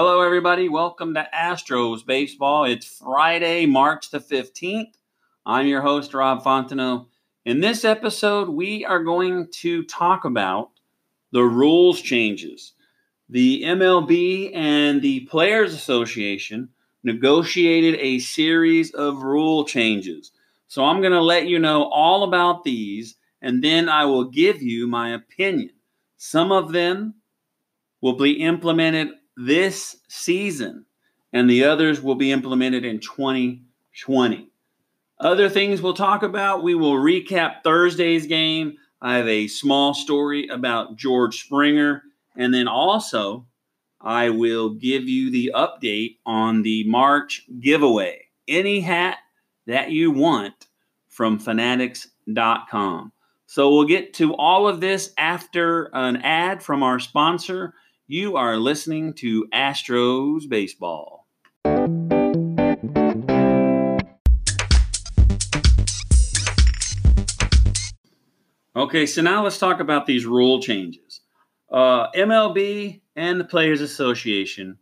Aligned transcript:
Hello, 0.00 0.20
everybody. 0.20 0.68
Welcome 0.68 1.14
to 1.14 1.26
Astros 1.34 2.06
Baseball. 2.06 2.66
It's 2.66 2.86
Friday, 2.86 3.66
March 3.66 4.12
the 4.12 4.20
15th. 4.20 4.92
I'm 5.44 5.66
your 5.66 5.80
host, 5.80 6.14
Rob 6.14 6.44
Fontenot. 6.44 7.06
In 7.44 7.58
this 7.60 7.84
episode, 7.84 8.48
we 8.48 8.84
are 8.84 9.02
going 9.02 9.48
to 9.54 9.82
talk 9.86 10.24
about 10.24 10.70
the 11.32 11.42
rules 11.42 12.00
changes. 12.00 12.74
The 13.28 13.64
MLB 13.64 14.54
and 14.54 15.02
the 15.02 15.26
Players 15.26 15.74
Association 15.74 16.68
negotiated 17.02 17.98
a 17.98 18.20
series 18.20 18.94
of 18.94 19.24
rule 19.24 19.64
changes. 19.64 20.30
So 20.68 20.84
I'm 20.84 21.00
going 21.00 21.12
to 21.12 21.20
let 21.20 21.48
you 21.48 21.58
know 21.58 21.90
all 21.90 22.22
about 22.22 22.62
these, 22.62 23.16
and 23.42 23.64
then 23.64 23.88
I 23.88 24.04
will 24.04 24.26
give 24.26 24.62
you 24.62 24.86
my 24.86 25.14
opinion. 25.14 25.72
Some 26.18 26.52
of 26.52 26.70
them 26.70 27.14
will 28.00 28.16
be 28.16 28.34
implemented 28.34 29.08
this 29.38 29.96
season, 30.08 30.84
and 31.32 31.48
the 31.48 31.64
others 31.64 32.02
will 32.02 32.16
be 32.16 32.32
implemented 32.32 32.84
in 32.84 32.98
2020. 32.98 34.50
Other 35.20 35.48
things 35.48 35.80
we'll 35.80 35.94
talk 35.94 36.22
about 36.22 36.62
we 36.62 36.74
will 36.74 36.94
recap 36.94 37.62
Thursday's 37.62 38.26
game. 38.26 38.76
I 39.00 39.16
have 39.16 39.28
a 39.28 39.46
small 39.46 39.94
story 39.94 40.48
about 40.48 40.96
George 40.96 41.40
Springer, 41.40 42.02
and 42.36 42.52
then 42.52 42.68
also 42.68 43.46
I 44.00 44.30
will 44.30 44.70
give 44.70 45.08
you 45.08 45.30
the 45.30 45.52
update 45.54 46.18
on 46.26 46.62
the 46.62 46.84
March 46.84 47.44
giveaway. 47.60 48.26
Any 48.46 48.80
hat 48.80 49.18
that 49.66 49.90
you 49.90 50.10
want 50.10 50.66
from 51.08 51.38
fanatics.com. 51.38 53.12
So 53.46 53.70
we'll 53.70 53.84
get 53.84 54.14
to 54.14 54.34
all 54.34 54.68
of 54.68 54.80
this 54.80 55.12
after 55.16 55.90
an 55.94 56.18
ad 56.18 56.62
from 56.62 56.82
our 56.82 56.98
sponsor. 56.98 57.74
You 58.10 58.36
are 58.36 58.56
listening 58.56 59.12
to 59.16 59.46
Astros 59.52 60.48
Baseball. 60.48 61.26
Okay, 68.74 69.04
so 69.04 69.20
now 69.20 69.44
let's 69.44 69.58
talk 69.58 69.80
about 69.80 70.06
these 70.06 70.24
rule 70.24 70.62
changes. 70.62 71.20
Uh, 71.70 72.10
MLB 72.12 73.02
and 73.14 73.38
the 73.38 73.44
Players 73.44 73.82
Association, 73.82 74.78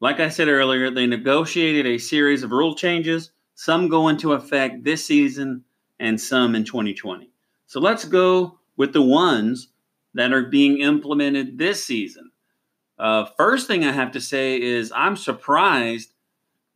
like 0.00 0.18
I 0.18 0.30
said 0.30 0.48
earlier, 0.48 0.90
they 0.90 1.06
negotiated 1.06 1.84
a 1.84 1.98
series 1.98 2.42
of 2.42 2.52
rule 2.52 2.74
changes. 2.74 3.30
Some 3.56 3.88
go 3.88 4.08
into 4.08 4.32
effect 4.32 4.84
this 4.84 5.04
season 5.04 5.64
and 6.00 6.18
some 6.18 6.54
in 6.54 6.64
2020. 6.64 7.30
So 7.66 7.78
let's 7.78 8.06
go 8.06 8.58
with 8.78 8.94
the 8.94 9.02
ones 9.02 9.68
that 10.14 10.32
are 10.32 10.44
being 10.44 10.78
implemented 10.78 11.58
this 11.58 11.84
season. 11.84 12.27
Uh, 12.98 13.26
first 13.36 13.66
thing 13.66 13.84
I 13.84 13.92
have 13.92 14.12
to 14.12 14.20
say 14.20 14.60
is 14.60 14.92
I'm 14.94 15.16
surprised 15.16 16.10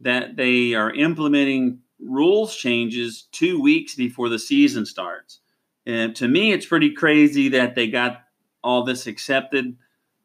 that 0.00 0.36
they 0.36 0.74
are 0.74 0.92
implementing 0.92 1.80
rules 2.00 2.56
changes 2.56 3.28
two 3.32 3.60
weeks 3.60 3.94
before 3.94 4.28
the 4.28 4.38
season 4.38 4.84
starts. 4.86 5.40
And 5.86 6.14
to 6.16 6.28
me, 6.28 6.52
it's 6.52 6.66
pretty 6.66 6.92
crazy 6.92 7.48
that 7.50 7.74
they 7.74 7.88
got 7.88 8.22
all 8.62 8.84
this 8.84 9.06
accepted. 9.06 9.76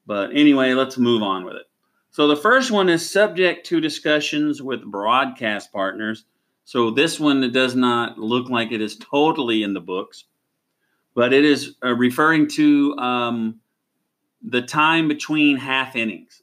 But 0.05 0.31
anyway, 0.33 0.73
let's 0.73 0.97
move 0.97 1.23
on 1.23 1.45
with 1.45 1.55
it. 1.55 1.65
So 2.11 2.27
the 2.27 2.35
first 2.35 2.71
one 2.71 2.89
is 2.89 3.09
subject 3.09 3.65
to 3.67 3.81
discussions 3.81 4.61
with 4.61 4.83
broadcast 4.83 5.71
partners. 5.71 6.25
So 6.65 6.91
this 6.91 7.19
one 7.19 7.51
does 7.51 7.75
not 7.75 8.17
look 8.17 8.49
like 8.49 8.71
it 8.71 8.81
is 8.81 8.97
totally 8.97 9.63
in 9.63 9.73
the 9.73 9.79
books, 9.81 10.25
but 11.13 11.33
it 11.33 11.45
is 11.45 11.75
uh, 11.83 11.93
referring 11.93 12.47
to 12.49 12.97
um, 12.97 13.59
the 14.41 14.61
time 14.61 15.07
between 15.07 15.57
half 15.57 15.95
innings. 15.95 16.41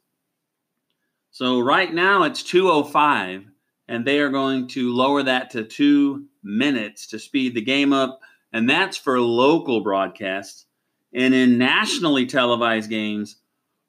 So 1.30 1.60
right 1.60 1.92
now 1.92 2.22
it's 2.24 2.42
205 2.42 3.44
and 3.88 4.04
they 4.04 4.20
are 4.20 4.30
going 4.30 4.68
to 4.68 4.92
lower 4.92 5.22
that 5.22 5.50
to 5.50 5.64
2 5.64 6.24
minutes 6.42 7.06
to 7.08 7.18
speed 7.18 7.54
the 7.54 7.60
game 7.60 7.92
up 7.92 8.20
and 8.52 8.70
that's 8.70 8.96
for 8.96 9.20
local 9.20 9.80
broadcasts. 9.80 10.66
And 11.12 11.34
in 11.34 11.58
nationally 11.58 12.26
televised 12.26 12.88
games, 12.88 13.36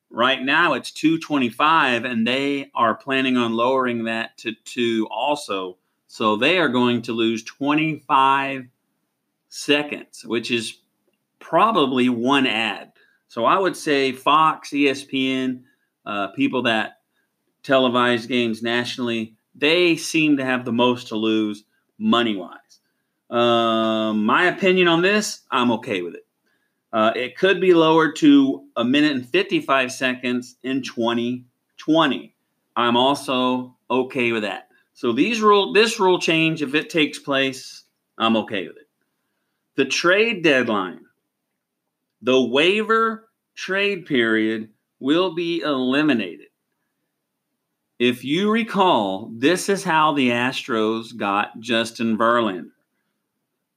right 0.09 0.41
now 0.41 0.73
it's 0.73 0.91
225 0.91 2.03
and 2.03 2.25
they 2.25 2.71
are 2.73 2.95
planning 2.95 3.37
on 3.37 3.53
lowering 3.53 4.05
that 4.05 4.37
to 4.39 4.53
2 4.65 5.07
also. 5.11 5.77
So 6.07 6.35
they 6.35 6.57
are 6.57 6.69
going 6.69 7.03
to 7.03 7.13
lose 7.13 7.43
25 7.43 8.67
seconds, 9.49 10.25
which 10.25 10.49
is 10.49 10.79
probably 11.39 12.09
one 12.09 12.47
ad. 12.47 12.91
So 13.35 13.43
I 13.43 13.59
would 13.59 13.75
say 13.75 14.13
Fox, 14.13 14.69
ESPN, 14.69 15.63
uh, 16.05 16.29
people 16.29 16.61
that 16.61 17.01
televise 17.63 18.29
games 18.29 18.63
nationally, 18.63 19.35
they 19.53 19.97
seem 19.97 20.37
to 20.37 20.45
have 20.45 20.63
the 20.63 20.71
most 20.71 21.09
to 21.09 21.17
lose 21.17 21.65
money 21.97 22.37
wise. 22.37 22.79
Um, 23.29 24.25
my 24.25 24.45
opinion 24.45 24.87
on 24.87 25.01
this, 25.01 25.41
I'm 25.51 25.69
okay 25.71 26.01
with 26.01 26.15
it. 26.15 26.25
Uh, 26.93 27.11
it 27.13 27.37
could 27.37 27.59
be 27.59 27.73
lowered 27.73 28.15
to 28.19 28.69
a 28.77 28.85
minute 28.85 29.11
and 29.11 29.27
55 29.27 29.91
seconds 29.91 30.55
in 30.63 30.81
2020. 30.81 32.35
I'm 32.77 32.95
also 32.95 33.75
okay 33.91 34.31
with 34.31 34.43
that. 34.43 34.69
So 34.93 35.11
these 35.11 35.41
rule, 35.41 35.73
this 35.73 35.99
rule 35.99 36.21
change, 36.21 36.61
if 36.61 36.73
it 36.73 36.89
takes 36.89 37.19
place, 37.19 37.83
I'm 38.17 38.37
okay 38.37 38.65
with 38.65 38.77
it. 38.77 38.87
The 39.75 39.83
trade 39.83 40.41
deadline, 40.41 41.01
the 42.21 42.41
waiver 42.41 43.24
trade 43.55 44.05
period 44.05 44.69
will 44.99 45.33
be 45.33 45.61
eliminated. 45.61 46.47
If 47.97 48.25
you 48.25 48.51
recall, 48.51 49.31
this 49.33 49.69
is 49.69 49.83
how 49.83 50.13
the 50.13 50.29
Astros 50.29 51.15
got 51.15 51.59
Justin 51.59 52.17
Verlander. 52.17 52.71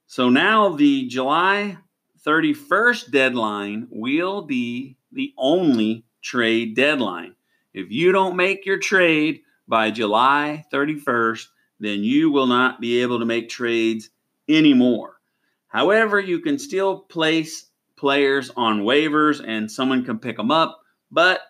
So 0.07 0.29
now 0.29 0.69
the 0.75 1.07
July 1.07 1.77
31st 2.25 3.11
deadline 3.11 3.87
will 3.89 4.41
be 4.41 4.97
the 5.11 5.33
only 5.37 6.03
trade 6.21 6.75
deadline. 6.75 7.35
If 7.73 7.91
you 7.91 8.11
don't 8.11 8.35
make 8.35 8.65
your 8.65 8.79
trade 8.79 9.41
by 9.67 9.91
July 9.91 10.65
31st, 10.73 11.45
then 11.79 12.03
you 12.03 12.29
will 12.29 12.47
not 12.47 12.81
be 12.81 13.01
able 13.01 13.19
to 13.19 13.25
make 13.25 13.47
trades 13.47 14.09
anymore. 14.49 15.21
However, 15.67 16.19
you 16.19 16.39
can 16.39 16.59
still 16.59 16.99
place 16.99 17.68
players 17.99 18.49
on 18.55 18.81
waivers 18.81 19.43
and 19.45 19.69
someone 19.69 20.05
can 20.05 20.19
pick 20.19 20.37
them 20.37 20.51
up, 20.51 20.79
but 21.11 21.41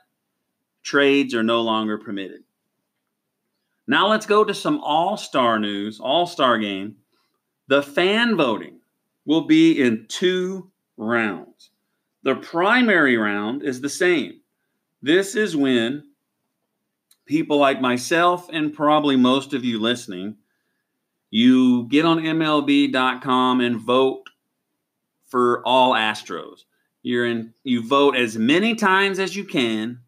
trades 0.83 1.35
are 1.35 1.43
no 1.43 1.61
longer 1.61 1.97
permitted. 1.97 2.43
Now 3.87 4.07
let's 4.07 4.25
go 4.25 4.43
to 4.43 4.53
some 4.53 4.79
all 4.81 5.15
star 5.15 5.59
news, 5.59 5.99
all 5.99 6.25
star 6.25 6.57
game. 6.57 6.97
The 7.67 7.83
fan 7.83 8.35
voting 8.35 8.79
will 9.25 9.45
be 9.45 9.79
in 9.79 10.05
two 10.07 10.71
rounds. 10.97 11.69
The 12.23 12.35
primary 12.35 13.15
round 13.15 13.63
is 13.63 13.81
the 13.81 13.89
same. 13.89 14.41
This 15.01 15.35
is 15.35 15.55
when 15.55 16.03
people 17.25 17.57
like 17.57 17.79
myself 17.79 18.49
and 18.51 18.73
probably 18.73 19.15
most 19.15 19.53
of 19.53 19.63
you 19.63 19.79
listening, 19.79 20.35
you 21.29 21.87
get 21.87 22.05
on 22.05 22.19
MLB.com 22.19 23.61
and 23.61 23.79
vote 23.79 24.29
for 25.29 25.61
all 25.65 25.93
Astros. 25.93 26.65
You're 27.01 27.25
in 27.25 27.53
you 27.63 27.87
vote 27.87 28.15
as 28.15 28.37
many 28.37 28.75
times 28.75 29.19
as 29.19 29.35
you 29.35 29.45
can, 29.45 29.99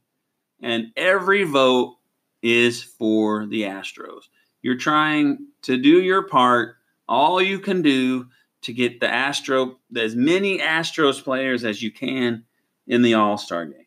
and 0.61 0.87
every 0.97 1.43
vote 1.43 1.97
is 2.41 2.83
for 2.83 3.45
the 3.45 3.63
Astros. 3.63 4.23
You're 4.61 4.77
trying 4.77 5.47
to 5.63 5.77
do 5.77 6.01
your 6.01 6.23
part, 6.23 6.75
all 7.07 7.41
you 7.41 7.59
can 7.59 7.81
do 7.81 8.27
to 8.61 8.73
get 8.73 8.99
the 8.99 9.11
Astro 9.11 9.79
as 9.95 10.15
many 10.15 10.59
Astros 10.59 11.23
players 11.23 11.63
as 11.63 11.81
you 11.81 11.91
can 11.91 12.43
in 12.87 13.01
the 13.01 13.15
All-Star 13.15 13.65
game. 13.65 13.85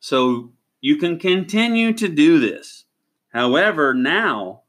So 0.00 0.52
you 0.80 0.96
can 0.96 1.18
continue 1.18 1.92
to 1.94 2.08
do 2.08 2.38
this. 2.38 2.84
However, 3.32 3.94
now 3.94 4.62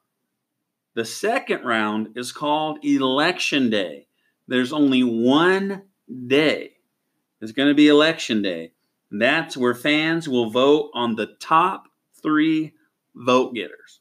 the 0.95 1.05
second 1.05 1.63
round 1.63 2.17
is 2.17 2.31
called 2.31 2.83
Election 2.83 3.69
Day. 3.69 4.07
There's 4.47 4.73
only 4.73 5.03
one 5.03 5.83
day. 6.27 6.71
It's 7.41 7.51
going 7.51 7.69
to 7.69 7.75
be 7.75 7.87
Election 7.87 8.41
Day. 8.41 8.71
That's 9.11 9.55
where 9.55 9.75
fans 9.75 10.27
will 10.27 10.49
vote 10.49 10.91
on 10.93 11.15
the 11.15 11.27
top 11.39 11.87
three 12.21 12.73
vote 13.13 13.53
getters. 13.53 13.99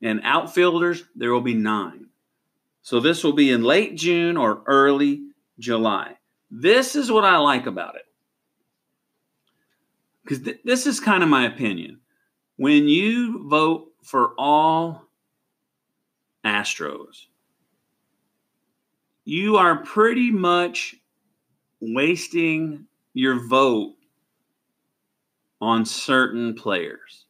And 0.00 0.20
outfielders, 0.24 1.04
there 1.14 1.32
will 1.32 1.42
be 1.42 1.54
nine. 1.54 2.06
So 2.82 2.98
this 2.98 3.22
will 3.22 3.32
be 3.32 3.50
in 3.50 3.62
late 3.62 3.96
June 3.96 4.36
or 4.36 4.62
early 4.66 5.28
July. 5.58 6.16
This 6.50 6.96
is 6.96 7.10
what 7.10 7.24
I 7.24 7.36
like 7.36 7.66
about 7.66 7.94
it. 7.94 8.06
Because 10.24 10.40
th- 10.42 10.60
this 10.64 10.86
is 10.86 11.00
kind 11.00 11.22
of 11.22 11.28
my 11.28 11.46
opinion. 11.46 12.00
When 12.56 12.88
you 12.88 13.48
vote 13.48 13.92
for 14.02 14.34
all 14.36 15.06
Astros, 16.44 17.26
you 19.24 19.56
are 19.56 19.82
pretty 19.84 20.30
much 20.30 20.96
wasting 21.80 22.86
your 23.14 23.46
vote 23.48 23.94
on 25.60 25.84
certain 25.84 26.54
players. 26.54 27.26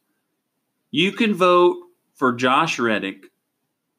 You 0.91 1.11
can 1.11 1.33
vote 1.33 1.77
for 2.15 2.33
Josh 2.33 2.79
Reddick 2.79 3.31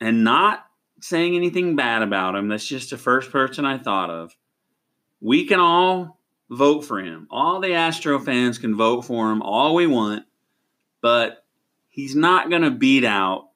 and 0.00 0.24
not 0.24 0.64
saying 1.00 1.36
anything 1.36 1.76
bad 1.76 2.02
about 2.02 2.34
him. 2.34 2.48
That's 2.48 2.66
just 2.66 2.90
the 2.90 2.96
first 2.96 3.30
person 3.30 3.64
I 3.64 3.78
thought 3.78 4.10
of. 4.10 4.34
We 5.20 5.46
can 5.46 5.60
all 5.60 6.20
vote 6.50 6.82
for 6.82 7.00
him. 7.00 7.26
All 7.30 7.60
the 7.60 7.74
Astro 7.74 8.18
fans 8.18 8.58
can 8.58 8.76
vote 8.76 9.02
for 9.02 9.30
him 9.30 9.42
all 9.42 9.74
we 9.74 9.86
want, 9.86 10.24
but 11.00 11.44
he's 11.88 12.14
not 12.14 12.50
going 12.50 12.62
to 12.62 12.70
beat 12.70 13.04
out 13.04 13.48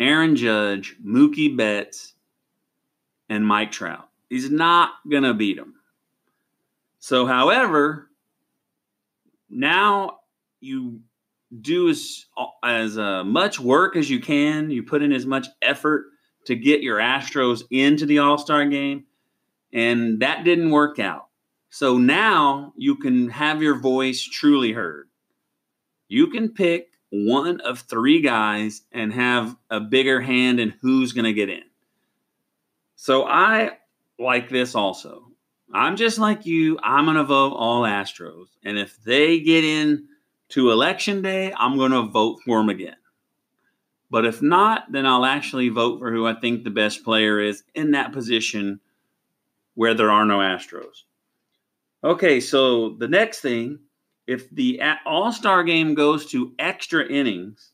Aaron 0.00 0.34
Judge, 0.34 0.96
Mookie 1.04 1.56
Betts, 1.56 2.11
and 3.32 3.46
Mike 3.46 3.72
Trout. 3.72 4.10
He's 4.28 4.50
not 4.50 4.90
going 5.10 5.22
to 5.22 5.32
beat 5.32 5.56
him. 5.56 5.74
So, 6.98 7.24
however, 7.24 8.10
now 9.48 10.18
you 10.60 11.00
do 11.60 11.88
as 11.88 12.26
as 12.62 12.98
uh, 12.98 13.24
much 13.24 13.58
work 13.58 13.96
as 13.96 14.10
you 14.10 14.20
can. 14.20 14.70
You 14.70 14.82
put 14.82 15.02
in 15.02 15.12
as 15.12 15.24
much 15.24 15.48
effort 15.62 16.06
to 16.44 16.54
get 16.54 16.82
your 16.82 16.98
Astros 16.98 17.62
into 17.70 18.04
the 18.04 18.18
All 18.18 18.36
Star 18.36 18.66
game, 18.66 19.04
and 19.72 20.20
that 20.20 20.44
didn't 20.44 20.70
work 20.70 20.98
out. 20.98 21.28
So 21.70 21.96
now 21.96 22.74
you 22.76 22.96
can 22.96 23.30
have 23.30 23.62
your 23.62 23.80
voice 23.80 24.22
truly 24.22 24.72
heard. 24.72 25.08
You 26.08 26.26
can 26.26 26.50
pick 26.50 26.90
one 27.08 27.62
of 27.62 27.80
three 27.80 28.20
guys 28.20 28.82
and 28.92 29.10
have 29.14 29.56
a 29.70 29.80
bigger 29.80 30.20
hand 30.20 30.60
in 30.60 30.74
who's 30.82 31.14
going 31.14 31.24
to 31.24 31.32
get 31.32 31.48
in. 31.48 31.62
So 33.02 33.24
I 33.24 33.78
like 34.16 34.48
this 34.48 34.76
also. 34.76 35.32
I'm 35.74 35.96
just 35.96 36.20
like 36.20 36.46
you. 36.46 36.78
I'm 36.84 37.04
going 37.04 37.16
to 37.16 37.24
vote 37.24 37.52
all 37.54 37.82
Astros. 37.82 38.46
And 38.64 38.78
if 38.78 38.96
they 39.02 39.40
get 39.40 39.64
in 39.64 40.06
to 40.50 40.70
election 40.70 41.20
day, 41.20 41.52
I'm 41.56 41.76
going 41.76 41.90
to 41.90 42.02
vote 42.02 42.38
for 42.46 42.58
them 42.58 42.68
again. 42.68 42.94
But 44.08 44.24
if 44.24 44.40
not, 44.40 44.92
then 44.92 45.04
I'll 45.04 45.24
actually 45.24 45.68
vote 45.68 45.98
for 45.98 46.12
who 46.12 46.28
I 46.28 46.34
think 46.34 46.62
the 46.62 46.70
best 46.70 47.02
player 47.02 47.40
is 47.40 47.64
in 47.74 47.90
that 47.90 48.12
position 48.12 48.78
where 49.74 49.94
there 49.94 50.12
are 50.12 50.24
no 50.24 50.38
Astros. 50.38 51.02
Okay, 52.04 52.38
so 52.38 52.90
the 52.90 53.08
next 53.08 53.40
thing 53.40 53.80
if 54.28 54.48
the 54.50 54.80
All 55.04 55.32
Star 55.32 55.64
game 55.64 55.94
goes 55.94 56.26
to 56.26 56.54
extra 56.56 57.04
innings, 57.04 57.72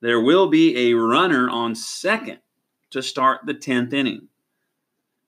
there 0.00 0.20
will 0.20 0.48
be 0.48 0.90
a 0.90 0.94
runner 0.94 1.48
on 1.48 1.76
second 1.76 2.40
to 2.90 3.04
start 3.04 3.42
the 3.46 3.54
10th 3.54 3.92
inning. 3.92 4.26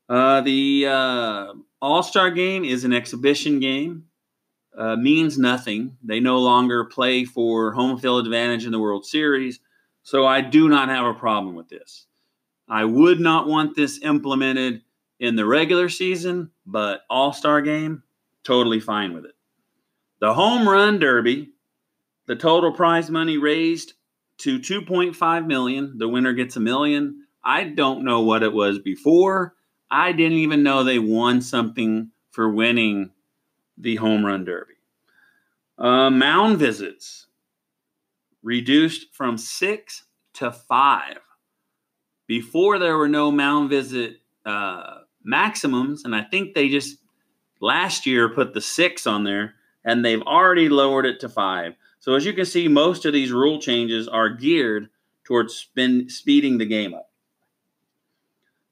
Uh, 0.08 0.40
the 0.40 0.86
uh, 0.86 1.52
All 1.82 2.02
Star 2.02 2.30
game 2.30 2.64
is 2.64 2.84
an 2.84 2.92
exhibition 2.92 3.60
game, 3.60 4.04
uh, 4.76 4.96
means 4.96 5.38
nothing. 5.38 5.96
They 6.02 6.20
no 6.20 6.38
longer 6.38 6.84
play 6.84 7.24
for 7.24 7.72
home 7.72 7.98
field 7.98 8.26
advantage 8.26 8.64
in 8.64 8.72
the 8.72 8.78
World 8.80 9.04
Series. 9.04 9.60
So 10.02 10.26
I 10.26 10.40
do 10.40 10.68
not 10.68 10.88
have 10.88 11.04
a 11.04 11.14
problem 11.14 11.56
with 11.56 11.68
this. 11.68 12.06
I 12.68 12.84
would 12.84 13.20
not 13.20 13.48
want 13.48 13.74
this 13.74 14.00
implemented 14.02 14.82
in 15.18 15.36
the 15.36 15.46
regular 15.46 15.88
season, 15.88 16.50
but 16.64 17.00
All 17.10 17.32
Star 17.32 17.60
game, 17.60 18.02
totally 18.44 18.80
fine 18.80 19.12
with 19.14 19.24
it. 19.24 19.34
The 20.20 20.34
home 20.34 20.68
run 20.68 20.98
derby, 20.98 21.50
the 22.26 22.36
total 22.36 22.72
prize 22.72 23.10
money 23.10 23.38
raised 23.38 23.94
to 24.38 24.58
2.5 24.58 25.46
million. 25.46 25.98
The 25.98 26.08
winner 26.08 26.32
gets 26.32 26.56
a 26.56 26.60
million. 26.60 27.26
I 27.42 27.64
don't 27.64 28.04
know 28.04 28.20
what 28.20 28.42
it 28.42 28.52
was 28.52 28.78
before. 28.78 29.54
I 29.90 30.12
didn't 30.12 30.38
even 30.38 30.62
know 30.62 30.82
they 30.82 30.98
won 30.98 31.40
something 31.40 32.10
for 32.30 32.50
winning 32.50 33.10
the 33.78 33.96
home 33.96 34.24
run 34.24 34.44
derby. 34.44 34.74
Uh, 35.78 36.10
mound 36.10 36.58
visits 36.58 37.26
reduced 38.42 39.14
from 39.14 39.36
six 39.36 40.04
to 40.34 40.50
five. 40.50 41.18
Before 42.26 42.78
there 42.78 42.96
were 42.96 43.08
no 43.08 43.30
mound 43.30 43.70
visit 43.70 44.20
uh, 44.44 44.98
maximums, 45.22 46.04
and 46.04 46.14
I 46.14 46.22
think 46.22 46.54
they 46.54 46.68
just 46.68 46.98
last 47.60 48.06
year 48.06 48.28
put 48.28 48.54
the 48.54 48.60
six 48.60 49.06
on 49.06 49.24
there 49.24 49.54
and 49.84 50.04
they've 50.04 50.22
already 50.22 50.68
lowered 50.68 51.06
it 51.06 51.20
to 51.20 51.28
five. 51.28 51.74
So 52.00 52.14
as 52.14 52.24
you 52.24 52.32
can 52.32 52.44
see, 52.44 52.68
most 52.68 53.04
of 53.04 53.12
these 53.12 53.32
rule 53.32 53.60
changes 53.60 54.08
are 54.08 54.28
geared 54.28 54.88
towards 55.24 55.54
spin, 55.54 56.08
speeding 56.08 56.58
the 56.58 56.66
game 56.66 56.94
up. 56.94 57.05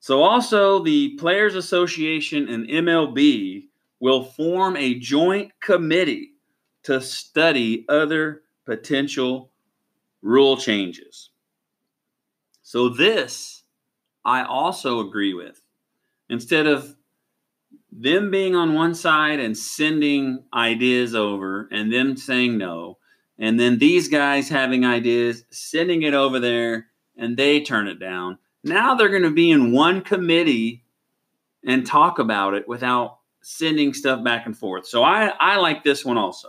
So 0.04 0.22
also 0.22 0.84
the 0.84 1.16
Players 1.16 1.54
Association 1.54 2.46
and 2.50 2.68
MLB 2.68 3.68
will 4.00 4.22
form 4.22 4.76
a 4.76 4.98
joint 4.98 5.50
committee 5.60 6.32
to 6.82 7.00
study 7.00 7.86
other 7.88 8.42
potential 8.66 9.50
rule 10.20 10.58
changes. 10.58 11.30
So 12.62 12.90
this 12.90 13.62
I 14.26 14.42
also 14.44 15.00
agree 15.00 15.32
with. 15.32 15.62
Instead 16.28 16.66
of 16.66 16.96
them 17.90 18.30
being 18.30 18.54
on 18.54 18.74
one 18.74 18.94
side 18.94 19.40
and 19.40 19.56
sending 19.56 20.44
ideas 20.52 21.14
over 21.14 21.66
and 21.72 21.90
them 21.90 22.18
saying 22.18 22.58
no, 22.58 22.98
and 23.38 23.58
then 23.58 23.78
these 23.78 24.08
guys 24.08 24.50
having 24.50 24.84
ideas, 24.84 25.46
sending 25.48 26.02
it 26.02 26.12
over 26.12 26.40
there, 26.40 26.88
and 27.16 27.38
they 27.38 27.62
turn 27.62 27.88
it 27.88 27.98
down. 27.98 28.36
Now 28.64 28.94
they're 28.94 29.10
going 29.10 29.22
to 29.22 29.30
be 29.30 29.50
in 29.50 29.72
one 29.72 30.00
committee 30.00 30.84
and 31.64 31.86
talk 31.86 32.18
about 32.18 32.54
it 32.54 32.66
without 32.66 33.18
sending 33.42 33.92
stuff 33.92 34.24
back 34.24 34.46
and 34.46 34.56
forth. 34.56 34.86
So 34.86 35.02
I, 35.02 35.32
I 35.38 35.56
like 35.56 35.84
this 35.84 36.04
one 36.04 36.16
also. 36.16 36.48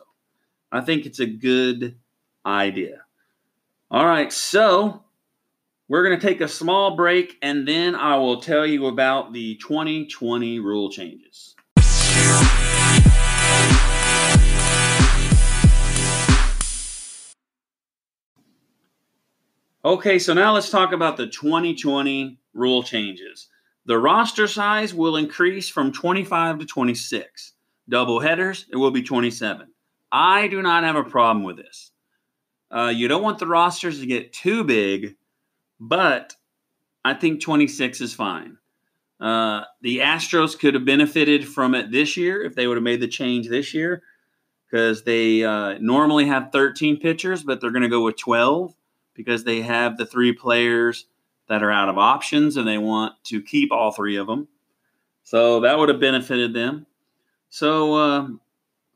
I 0.72 0.82
think 0.82 1.06
it's 1.06 1.20
a 1.20 1.26
good 1.26 1.96
idea. 2.46 3.02
All 3.92 4.06
right, 4.06 4.32
so 4.32 5.04
we're 5.88 6.06
going 6.06 6.20
to 6.20 6.26
take 6.26 6.42
a 6.42 6.48
small 6.48 6.96
break 6.96 7.38
and 7.42 7.68
then 7.68 7.96
I 7.96 8.18
will 8.18 8.42
tell 8.42 8.66
you 8.66 8.88
about 8.88 9.34
the 9.34 9.56
2020 9.56 10.60
rule 10.60 10.90
changes. 10.90 11.55
Okay, 19.86 20.18
so 20.18 20.34
now 20.34 20.54
let's 20.54 20.72
talk 20.72 20.94
about 20.94 21.16
the 21.16 21.28
2020 21.28 22.40
rule 22.54 22.82
changes. 22.82 23.50
The 23.86 24.00
roster 24.00 24.48
size 24.48 24.96
will 24.96 25.16
increase 25.16 25.70
from 25.70 25.92
25 25.92 26.60
to 26.60 26.66
26. 26.66 27.54
Double 27.88 28.20
headers, 28.20 28.66
it 28.72 28.78
will 28.78 28.90
be 28.90 29.04
27. 29.04 29.68
I 30.12 30.48
do 30.48 30.64
not 30.64 30.84
have 30.84 30.96
a 30.96 31.04
problem 31.04 31.44
with 31.44 31.58
this. 31.58 31.92
Uh, 32.76 32.92
you 32.96 33.08
don't 33.08 33.22
want 33.22 33.38
the 33.38 33.46
rosters 33.46 34.00
to 34.00 34.08
get 34.08 34.34
too 34.34 34.64
big 34.64 35.16
but 35.80 36.34
I 37.04 37.14
think 37.14 37.42
26 37.42 38.02
is 38.02 38.14
fine. 38.14 38.58
Uh, 39.20 39.64
the 39.82 40.00
Astros 40.00 40.58
could 40.58 40.74
have 40.74 40.86
benefited 40.86 41.48
from 41.48 41.76
it 41.76 41.92
this 41.92 42.18
year 42.18 42.44
if 42.44 42.56
they 42.56 42.68
would 42.68 42.78
have 42.78 42.84
made 42.84 43.02
the 43.02 43.08
change 43.08 43.48
this 43.48 43.74
year, 43.74 44.04
because 44.66 45.04
they 45.04 45.44
uh, 45.44 45.78
normally 45.80 46.26
have 46.26 46.52
13 46.52 47.00
pitchers, 47.00 47.44
but 47.44 47.62
they're 47.62 47.72
going 47.72 47.84
to 47.84 47.90
go 47.90 48.04
with 48.04 48.18
12 48.18 48.74
because 49.16 49.44
they 49.44 49.62
have 49.62 49.98
the 49.98 50.06
three 50.06 50.34
players 50.34 51.06
that 51.48 51.64
are 51.64 51.72
out 51.72 51.90
of 51.90 51.98
options 51.98 52.58
and 52.58 52.68
they 52.68 52.78
want 52.78 53.14
to 53.26 53.42
keep 53.42 53.72
all 53.72 53.92
three 53.92 54.18
of 54.18 54.28
them. 54.28 54.48
So 55.24 55.62
that 55.62 55.78
would 55.78 55.90
have 55.90 56.00
benefited 56.00 56.54
them. 56.54 56.86
So 57.50 57.96
uh, 57.96 58.28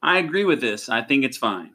I 0.02 0.20
agree 0.20 0.44
with 0.44 0.62
this. 0.62 0.90
I 0.90 1.02
think 1.02 1.24
it's 1.24 1.38
fine. 1.38 1.72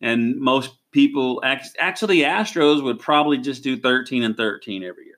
And 0.00 0.38
most 0.38 0.74
people, 0.90 1.42
actually, 1.44 2.18
Astros 2.18 2.82
would 2.82 2.98
probably 2.98 3.38
just 3.38 3.62
do 3.62 3.76
13 3.78 4.22
and 4.22 4.36
13 4.36 4.82
every 4.82 5.06
year. 5.06 5.14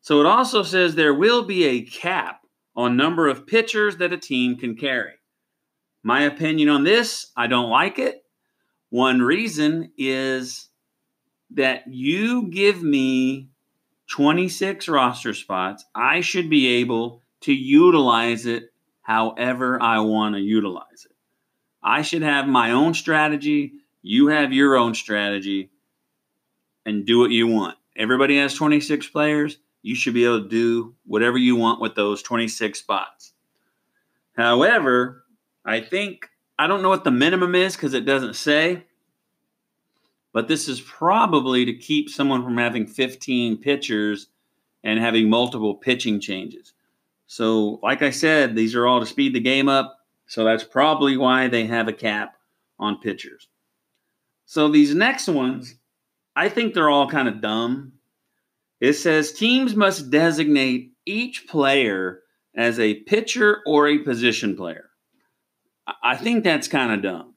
So 0.00 0.20
it 0.20 0.26
also 0.26 0.62
says 0.62 0.94
there 0.94 1.14
will 1.14 1.44
be 1.44 1.64
a 1.64 1.82
cap 1.82 2.40
on 2.74 2.96
number 2.96 3.28
of 3.28 3.46
pitchers 3.46 3.96
that 3.98 4.12
a 4.12 4.18
team 4.18 4.56
can 4.56 4.76
carry. 4.76 5.12
My 6.02 6.22
opinion 6.22 6.68
on 6.68 6.82
this, 6.82 7.30
I 7.36 7.46
don't 7.46 7.70
like 7.70 7.98
it. 7.98 8.24
One 8.90 9.22
reason 9.22 9.92
is 9.96 10.68
that 11.54 11.84
you 11.86 12.48
give 12.48 12.82
me 12.82 13.48
26 14.08 14.88
roster 14.88 15.34
spots, 15.34 15.84
I 15.94 16.20
should 16.20 16.50
be 16.50 16.80
able 16.80 17.22
to 17.42 17.52
utilize 17.52 18.46
it 18.46 18.72
however 19.02 19.82
I 19.82 20.00
want 20.00 20.34
to 20.34 20.40
utilize 20.40 21.06
it. 21.06 21.12
I 21.82 22.02
should 22.02 22.22
have 22.22 22.46
my 22.46 22.70
own 22.70 22.94
strategy. 22.94 23.72
You 24.02 24.28
have 24.28 24.52
your 24.52 24.76
own 24.76 24.94
strategy 24.94 25.70
and 26.86 27.06
do 27.06 27.18
what 27.18 27.30
you 27.30 27.46
want. 27.46 27.76
Everybody 27.96 28.38
has 28.38 28.54
26 28.54 29.08
players. 29.08 29.58
You 29.82 29.94
should 29.94 30.14
be 30.14 30.24
able 30.24 30.42
to 30.42 30.48
do 30.48 30.94
whatever 31.04 31.38
you 31.38 31.56
want 31.56 31.80
with 31.80 31.94
those 31.94 32.22
26 32.22 32.78
spots. 32.78 33.32
However, 34.36 35.24
I 35.64 35.80
think, 35.80 36.28
I 36.58 36.66
don't 36.66 36.82
know 36.82 36.88
what 36.88 37.04
the 37.04 37.10
minimum 37.10 37.54
is 37.54 37.74
because 37.74 37.94
it 37.94 38.06
doesn't 38.06 38.36
say, 38.36 38.84
but 40.32 40.48
this 40.48 40.68
is 40.68 40.80
probably 40.80 41.64
to 41.64 41.74
keep 41.74 42.08
someone 42.08 42.42
from 42.42 42.56
having 42.56 42.86
15 42.86 43.58
pitchers 43.58 44.28
and 44.82 44.98
having 44.98 45.28
multiple 45.28 45.74
pitching 45.74 46.20
changes. 46.20 46.72
So, 47.26 47.80
like 47.82 48.02
I 48.02 48.10
said, 48.10 48.56
these 48.56 48.74
are 48.74 48.86
all 48.86 49.00
to 49.00 49.06
speed 49.06 49.34
the 49.34 49.40
game 49.40 49.68
up. 49.68 49.98
So 50.26 50.44
that's 50.44 50.64
probably 50.64 51.16
why 51.16 51.48
they 51.48 51.66
have 51.66 51.88
a 51.88 51.92
cap 51.92 52.36
on 52.78 53.00
pitchers. 53.00 53.48
So 54.46 54.68
these 54.68 54.94
next 54.94 55.28
ones, 55.28 55.74
I 56.34 56.48
think 56.48 56.74
they're 56.74 56.90
all 56.90 57.08
kind 57.08 57.28
of 57.28 57.40
dumb. 57.40 57.92
It 58.80 58.94
says 58.94 59.32
teams 59.32 59.76
must 59.76 60.10
designate 60.10 60.92
each 61.06 61.46
player 61.46 62.20
as 62.54 62.78
a 62.78 62.94
pitcher 62.94 63.60
or 63.66 63.88
a 63.88 63.98
position 63.98 64.56
player. 64.56 64.90
I 66.02 66.16
think 66.16 66.44
that's 66.44 66.68
kind 66.68 66.92
of 66.92 67.02
dumb. 67.02 67.34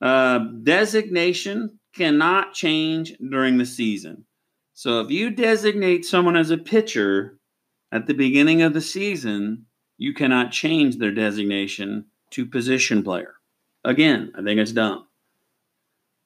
Uh, 0.00 0.38
designation 0.62 1.77
cannot 1.94 2.54
change 2.54 3.14
during 3.30 3.58
the 3.58 3.66
season. 3.66 4.24
So 4.74 5.00
if 5.00 5.10
you 5.10 5.30
designate 5.30 6.04
someone 6.04 6.36
as 6.36 6.50
a 6.50 6.58
pitcher 6.58 7.38
at 7.90 8.06
the 8.06 8.14
beginning 8.14 8.62
of 8.62 8.74
the 8.74 8.80
season, 8.80 9.66
you 9.96 10.14
cannot 10.14 10.52
change 10.52 10.96
their 10.96 11.10
designation 11.10 12.06
to 12.30 12.46
position 12.46 13.02
player. 13.02 13.34
Again, 13.84 14.32
I 14.36 14.42
think 14.42 14.60
it's 14.60 14.72
dumb. 14.72 15.06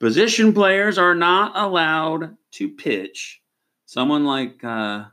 Position 0.01 0.53
players 0.53 0.99
are 0.99 1.15
not 1.15 1.53
allowed 1.55 2.37
to 2.53 2.69
pitch. 2.69 3.41
Someone 3.87 4.25
like 4.25 4.63
uh, 4.65 5.05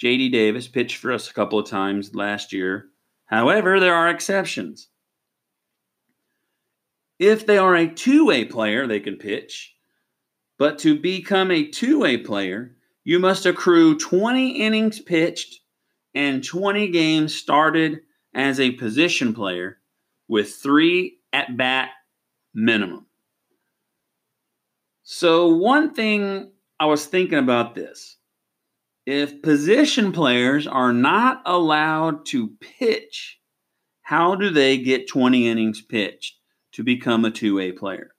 JD 0.00 0.30
Davis 0.32 0.68
pitched 0.68 0.96
for 0.98 1.12
us 1.12 1.30
a 1.30 1.34
couple 1.34 1.58
of 1.58 1.68
times 1.68 2.14
last 2.14 2.52
year. 2.52 2.88
However, 3.26 3.80
there 3.80 3.94
are 3.94 4.08
exceptions. 4.08 4.88
If 7.18 7.46
they 7.46 7.58
are 7.58 7.74
a 7.74 7.88
two 7.88 8.26
way 8.26 8.44
player, 8.44 8.86
they 8.86 9.00
can 9.00 9.16
pitch. 9.16 9.74
But 10.58 10.78
to 10.80 10.98
become 10.98 11.50
a 11.50 11.68
two 11.68 12.00
way 12.00 12.16
player, 12.16 12.74
you 13.04 13.18
must 13.18 13.46
accrue 13.46 13.96
20 13.96 14.60
innings 14.60 15.00
pitched 15.00 15.60
and 16.14 16.44
20 16.44 16.88
games 16.88 17.34
started 17.34 18.00
as 18.34 18.58
a 18.60 18.72
position 18.72 19.34
player 19.34 19.78
with 20.26 20.54
three 20.54 21.18
at 21.32 21.56
bat 21.56 21.90
minimum. 22.54 23.06
So, 25.04 25.48
one 25.48 25.94
thing 25.94 26.50
I 26.78 26.86
was 26.86 27.06
thinking 27.06 27.38
about 27.38 27.74
this 27.74 28.18
if 29.06 29.40
position 29.40 30.12
players 30.12 30.66
are 30.66 30.92
not 30.92 31.40
allowed 31.46 32.26
to 32.26 32.50
pitch, 32.60 33.40
how 34.02 34.34
do 34.34 34.50
they 34.50 34.76
get 34.76 35.08
20 35.08 35.48
innings 35.48 35.80
pitched 35.80 36.36
to 36.72 36.84
become 36.84 37.24
a 37.24 37.30
two 37.30 37.56
way 37.56 37.72
player? 37.72 38.10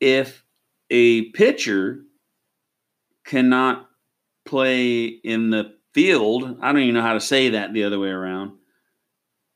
If 0.00 0.44
a 0.90 1.30
pitcher 1.30 2.00
cannot 3.24 3.88
play 4.46 5.04
in 5.06 5.50
the 5.50 5.74
field, 5.92 6.58
I 6.60 6.72
don't 6.72 6.82
even 6.82 6.94
know 6.94 7.02
how 7.02 7.14
to 7.14 7.20
say 7.20 7.50
that 7.50 7.72
the 7.72 7.84
other 7.84 7.98
way 7.98 8.08
around. 8.08 8.52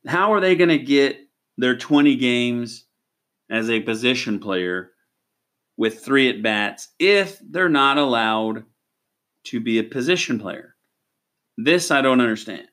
How 0.05 0.33
are 0.33 0.41
they 0.41 0.55
going 0.55 0.69
to 0.69 0.77
get 0.77 1.17
their 1.57 1.77
20 1.77 2.15
games 2.17 2.85
as 3.49 3.69
a 3.69 3.79
position 3.79 4.39
player 4.39 4.91
with 5.77 6.03
three 6.03 6.29
at 6.29 6.43
bats 6.43 6.89
if 6.99 7.39
they're 7.49 7.69
not 7.69 7.97
allowed 7.97 8.65
to 9.45 9.59
be 9.59 9.79
a 9.79 9.83
position 9.83 10.39
player? 10.39 10.75
This 11.57 11.91
I 11.91 12.01
don't 12.01 12.21
understand. 12.21 12.67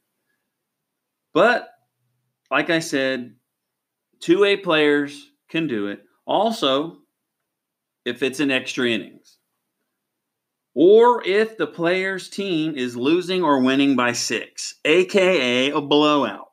But 1.32 1.68
like 2.50 2.70
I 2.70 2.80
said, 2.80 3.34
two 4.20 4.44
A 4.44 4.56
players 4.56 5.30
can 5.48 5.66
do 5.66 5.86
it. 5.86 6.04
Also, 6.26 6.98
if 8.04 8.22
it's 8.22 8.40
an 8.40 8.50
extra 8.50 8.88
innings 8.88 9.38
or 10.74 11.26
if 11.26 11.56
the 11.56 11.66
player's 11.66 12.28
team 12.28 12.74
is 12.76 12.96
losing 12.96 13.42
or 13.42 13.60
winning 13.60 13.96
by 13.96 14.12
six, 14.12 14.76
aka 14.84 15.70
a 15.70 15.80
blowout. 15.80 16.50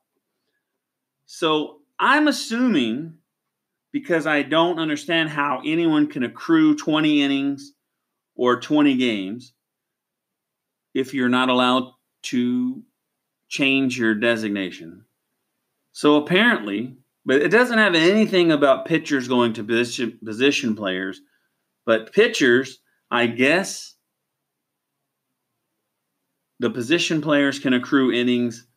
So 1.25 1.79
I'm 1.99 2.27
assuming 2.27 3.15
because 3.91 4.27
I 4.27 4.43
don't 4.43 4.79
understand 4.79 5.29
how 5.29 5.61
anyone 5.65 6.07
can 6.07 6.23
accrue 6.23 6.75
20 6.75 7.21
innings 7.21 7.73
or 8.35 8.59
20 8.59 8.95
games 8.97 9.53
if 10.93 11.13
you're 11.13 11.29
not 11.29 11.49
allowed 11.49 11.91
to 12.23 12.83
change 13.47 13.97
your 13.97 14.15
designation. 14.15 15.05
So 15.93 16.17
apparently, 16.17 16.97
but 17.25 17.41
it 17.41 17.49
doesn't 17.49 17.77
have 17.77 17.95
anything 17.95 18.51
about 18.51 18.85
pitchers 18.85 19.27
going 19.27 19.53
to 19.53 19.63
position, 19.63 20.19
position 20.23 20.75
players, 20.75 21.21
but 21.87 22.11
pitchers, 22.11 22.79
I 23.09 23.27
guess 23.27 23.95
the 26.59 26.69
position 26.69 27.21
players 27.21 27.59
can 27.59 27.73
accrue 27.73 28.11
innings 28.11 28.67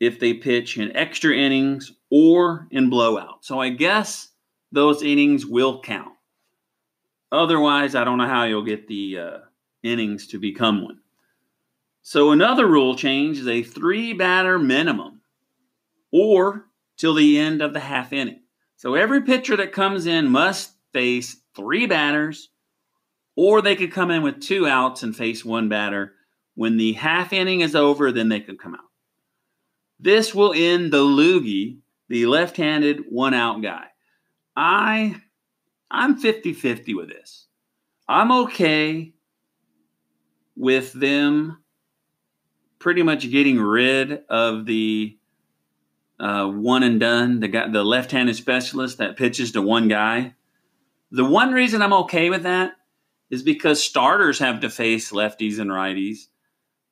if 0.00 0.18
they 0.18 0.34
pitch 0.34 0.76
in 0.76 0.94
extra 0.96 1.32
innings 1.32 1.92
or 2.10 2.66
in 2.72 2.90
blowout. 2.90 3.44
So 3.44 3.60
I 3.60 3.68
guess 3.68 4.28
those 4.72 5.04
innings 5.04 5.46
will 5.46 5.80
count. 5.82 6.16
Otherwise, 7.30 7.94
I 7.94 8.02
don't 8.02 8.18
know 8.18 8.26
how 8.26 8.42
you'll 8.44 8.64
get 8.64 8.88
the 8.88 9.18
uh, 9.18 9.38
innings 9.84 10.26
to 10.28 10.40
become 10.40 10.82
one. 10.82 10.98
So 12.02 12.32
another 12.32 12.66
rule 12.66 12.96
change 12.96 13.38
is 13.38 13.46
a 13.46 13.62
three 13.62 14.14
batter 14.14 14.58
minimum 14.58 15.20
or 16.10 16.66
till 16.96 17.14
the 17.14 17.38
end 17.38 17.62
of 17.62 17.72
the 17.72 17.80
half 17.80 18.12
inning. 18.12 18.40
So 18.76 18.96
every 18.96 19.22
pitcher 19.22 19.56
that 19.58 19.70
comes 19.70 20.06
in 20.06 20.28
must 20.28 20.72
face 20.92 21.41
three 21.54 21.86
batters, 21.86 22.50
or 23.36 23.62
they 23.62 23.76
could 23.76 23.92
come 23.92 24.10
in 24.10 24.22
with 24.22 24.40
two 24.40 24.66
outs 24.66 25.02
and 25.02 25.16
face 25.16 25.44
one 25.44 25.68
batter 25.68 26.14
when 26.54 26.76
the 26.76 26.92
half 26.92 27.32
inning 27.32 27.60
is 27.60 27.74
over, 27.74 28.12
then 28.12 28.28
they 28.28 28.40
can 28.40 28.58
come 28.58 28.74
out. 28.74 28.80
This 29.98 30.34
will 30.34 30.52
end 30.54 30.92
the 30.92 31.02
LOOGY, 31.02 31.78
the 32.08 32.26
left-handed 32.26 33.04
one-out 33.08 33.62
guy. 33.62 33.86
I 34.56 35.16
I'm 35.90 36.20
50-50 36.20 36.96
with 36.96 37.08
this. 37.08 37.46
I'm 38.08 38.32
okay 38.32 39.12
with 40.56 40.92
them 40.92 41.62
pretty 42.78 43.02
much 43.02 43.30
getting 43.30 43.60
rid 43.60 44.22
of 44.28 44.66
the 44.66 45.18
uh, 46.18 46.46
one 46.46 46.82
and 46.82 46.98
done, 46.98 47.40
the 47.40 47.48
guy, 47.48 47.68
the 47.68 47.84
left-handed 47.84 48.36
specialist 48.36 48.98
that 48.98 49.16
pitches 49.16 49.52
to 49.52 49.62
one 49.62 49.88
guy. 49.88 50.34
The 51.12 51.24
one 51.24 51.52
reason 51.52 51.82
I'm 51.82 51.92
okay 51.92 52.30
with 52.30 52.44
that 52.44 52.72
is 53.30 53.42
because 53.42 53.82
starters 53.82 54.38
have 54.38 54.60
to 54.60 54.70
face 54.70 55.12
lefties 55.12 55.58
and 55.58 55.70
righties, 55.70 56.28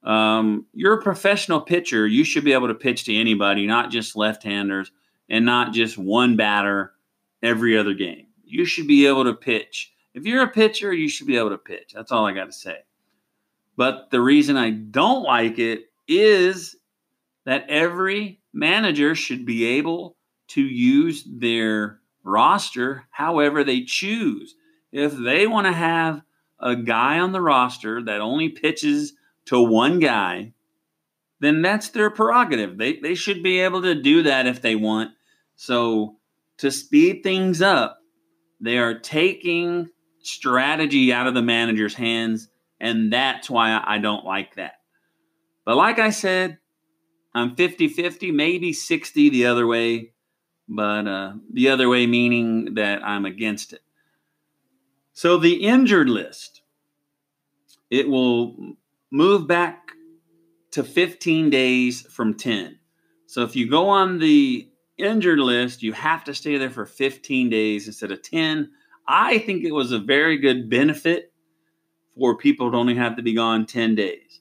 um, 0.02 0.66
you're 0.74 0.98
a 0.98 1.02
professional 1.02 1.60
pitcher. 1.60 2.06
You 2.06 2.22
should 2.24 2.44
be 2.44 2.52
able 2.52 2.68
to 2.68 2.74
pitch 2.74 3.04
to 3.04 3.16
anybody, 3.16 3.66
not 3.66 3.90
just 3.90 4.16
left 4.16 4.42
handers 4.42 4.92
and 5.30 5.46
not 5.46 5.72
just 5.72 5.96
one 5.96 6.36
batter 6.36 6.92
every 7.42 7.78
other 7.78 7.94
game. 7.94 8.26
You 8.44 8.66
should 8.66 8.86
be 8.86 9.06
able 9.06 9.24
to 9.24 9.34
pitch. 9.34 9.92
If 10.12 10.26
you're 10.26 10.42
a 10.42 10.48
pitcher, 10.48 10.92
you 10.92 11.08
should 11.08 11.26
be 11.26 11.38
able 11.38 11.50
to 11.50 11.58
pitch. 11.58 11.92
That's 11.94 12.12
all 12.12 12.26
I 12.26 12.32
got 12.32 12.46
to 12.46 12.52
say. 12.52 12.78
But 13.76 14.10
the 14.10 14.20
reason 14.20 14.56
I 14.56 14.70
don't 14.70 15.22
like 15.22 15.58
it 15.58 15.84
is 16.08 16.76
that 17.46 17.70
every 17.70 18.40
manager 18.52 19.14
should 19.14 19.46
be 19.46 19.64
able 19.64 20.16
to 20.48 20.62
use 20.62 21.24
their 21.26 21.99
roster 22.22 23.04
however 23.10 23.64
they 23.64 23.82
choose. 23.82 24.54
If 24.92 25.16
they 25.16 25.46
want 25.46 25.66
to 25.66 25.72
have 25.72 26.22
a 26.58 26.76
guy 26.76 27.18
on 27.18 27.32
the 27.32 27.40
roster 27.40 28.02
that 28.02 28.20
only 28.20 28.48
pitches 28.48 29.14
to 29.46 29.60
one 29.60 29.98
guy, 29.98 30.52
then 31.40 31.62
that's 31.62 31.88
their 31.88 32.10
prerogative. 32.10 32.76
They, 32.76 32.98
they 32.98 33.14
should 33.14 33.42
be 33.42 33.60
able 33.60 33.82
to 33.82 33.94
do 33.94 34.22
that 34.24 34.46
if 34.46 34.60
they 34.60 34.76
want. 34.76 35.12
So, 35.56 36.16
to 36.58 36.70
speed 36.70 37.22
things 37.22 37.62
up, 37.62 37.98
they 38.60 38.76
are 38.76 38.98
taking 38.98 39.88
strategy 40.22 41.12
out 41.12 41.26
of 41.26 41.34
the 41.34 41.42
manager's 41.42 41.94
hands, 41.94 42.48
and 42.78 43.10
that's 43.10 43.48
why 43.48 43.82
I 43.82 43.98
don't 43.98 44.24
like 44.24 44.56
that. 44.56 44.74
But 45.64 45.76
like 45.76 45.98
I 45.98 46.10
said, 46.10 46.58
I'm 47.34 47.56
50 47.56 47.88
50, 47.88 48.32
maybe 48.32 48.72
60 48.72 49.30
the 49.30 49.46
other 49.46 49.66
way, 49.66 50.12
but 50.70 51.08
uh, 51.08 51.32
the 51.52 51.68
other 51.68 51.88
way 51.88 52.06
meaning 52.06 52.74
that 52.74 53.04
I'm 53.04 53.26
against 53.26 53.72
it. 53.72 53.82
So 55.12 55.36
the 55.36 55.66
injured 55.66 56.08
list, 56.08 56.62
it 57.90 58.08
will 58.08 58.76
move 59.10 59.48
back 59.48 59.90
to 60.70 60.84
15 60.84 61.50
days 61.50 62.02
from 62.02 62.34
10. 62.34 62.78
So 63.26 63.42
if 63.42 63.56
you 63.56 63.68
go 63.68 63.88
on 63.88 64.20
the 64.20 64.68
injured 64.96 65.40
list, 65.40 65.82
you 65.82 65.92
have 65.92 66.22
to 66.24 66.34
stay 66.34 66.56
there 66.56 66.70
for 66.70 66.86
15 66.86 67.50
days 67.50 67.88
instead 67.88 68.12
of 68.12 68.22
10. 68.22 68.70
I 69.08 69.38
think 69.38 69.64
it 69.64 69.72
was 69.72 69.90
a 69.90 69.98
very 69.98 70.38
good 70.38 70.70
benefit 70.70 71.32
for 72.16 72.36
people 72.36 72.70
to 72.70 72.76
only 72.76 72.94
have 72.94 73.16
to 73.16 73.22
be 73.22 73.34
gone 73.34 73.66
10 73.66 73.96
days. 73.96 74.40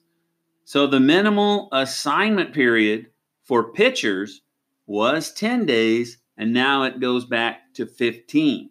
So 0.64 0.86
the 0.86 1.00
minimal 1.00 1.68
assignment 1.72 2.54
period 2.54 3.06
for 3.42 3.72
pitchers 3.72 4.42
was 4.90 5.32
10 5.32 5.66
days, 5.66 6.18
and 6.36 6.52
now 6.52 6.82
it 6.82 6.98
goes 6.98 7.24
back 7.24 7.72
to 7.72 7.86
15. 7.86 8.70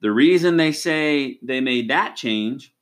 The 0.00 0.12
reason 0.12 0.56
they 0.56 0.70
say 0.70 1.40
they 1.42 1.60
made 1.60 1.90
that 1.90 2.14
change 2.14 2.72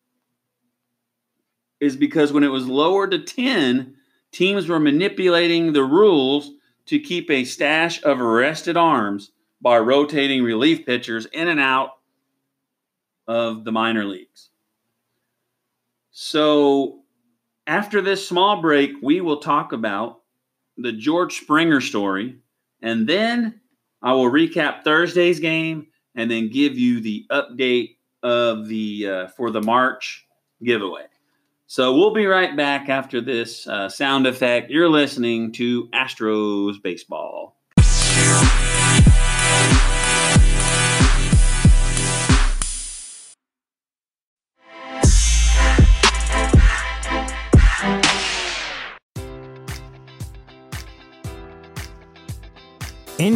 is 1.80 1.96
because 1.96 2.30
when 2.30 2.44
it 2.44 2.48
was 2.48 2.68
lowered 2.68 3.12
to 3.12 3.20
10, 3.20 3.94
teams 4.32 4.68
were 4.68 4.78
manipulating 4.78 5.72
the 5.72 5.82
rules 5.82 6.50
to 6.84 6.98
keep 6.98 7.30
a 7.30 7.44
stash 7.44 8.02
of 8.02 8.20
arrested 8.20 8.76
arms 8.76 9.30
by 9.62 9.78
rotating 9.78 10.42
relief 10.42 10.84
pitchers 10.84 11.24
in 11.24 11.48
and 11.48 11.58
out 11.58 11.92
of 13.26 13.64
the 13.64 13.72
minor 13.72 14.04
leagues. 14.04 14.50
So, 16.10 17.00
after 17.66 18.02
this 18.02 18.28
small 18.28 18.60
break, 18.60 18.90
we 19.02 19.22
will 19.22 19.38
talk 19.38 19.72
about 19.72 20.20
the 20.76 20.92
George 20.92 21.40
Springer 21.40 21.80
story, 21.80 22.40
and 22.82 23.08
then 23.08 23.60
I 24.02 24.12
will 24.12 24.30
recap 24.30 24.84
Thursday's 24.84 25.40
game 25.40 25.88
and 26.14 26.30
then 26.30 26.50
give 26.50 26.78
you 26.78 27.00
the 27.00 27.26
update 27.30 27.96
of 28.22 28.68
the 28.68 29.08
uh, 29.08 29.28
for 29.28 29.50
the 29.50 29.62
March 29.62 30.26
giveaway. 30.62 31.04
So 31.66 31.94
we'll 31.94 32.14
be 32.14 32.26
right 32.26 32.56
back 32.56 32.88
after 32.88 33.20
this 33.20 33.66
uh, 33.66 33.88
sound 33.88 34.26
effect. 34.26 34.70
You're 34.70 34.88
listening 34.88 35.52
to 35.52 35.88
Astros 35.88 36.82
Baseball. 36.82 37.27